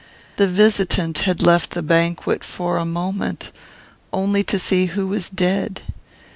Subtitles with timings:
[0.37, 3.51] "The visitant had left the banquet for a moment,
[4.11, 5.83] only to see who was dead.